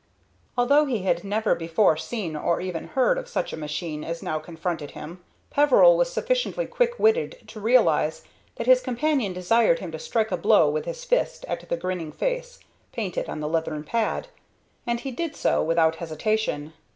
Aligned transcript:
Although 0.57 0.85
he 0.85 1.03
had 1.03 1.23
never 1.23 1.53
before 1.53 1.95
seen 1.95 2.35
or 2.35 2.59
even 2.59 2.87
heard 2.87 3.19
of 3.19 3.27
such 3.29 3.53
a 3.53 3.55
machine 3.55 4.03
as 4.03 4.23
now 4.23 4.39
confronted 4.39 4.89
him, 4.97 5.23
Peveril 5.51 5.95
was 5.95 6.11
sufficiently 6.11 6.65
quick 6.65 6.97
witted 6.97 7.37
to 7.49 7.59
realize 7.59 8.23
that 8.55 8.65
his 8.65 8.81
companion 8.81 9.31
desired 9.31 9.77
him 9.77 9.91
to 9.91 9.99
strike 9.99 10.31
a 10.31 10.37
blow 10.37 10.67
with 10.67 10.85
his 10.85 11.03
fist 11.03 11.45
at 11.47 11.69
the 11.69 11.77
grinning 11.77 12.11
face 12.11 12.57
painted 12.91 13.29
on 13.29 13.41
the 13.41 13.47
leathern 13.47 13.83
pad, 13.83 14.27
and 14.87 15.01
he 15.01 15.11
did 15.11 15.35
so 15.35 15.61
without 15.61 15.97
hesitation. 15.97 16.73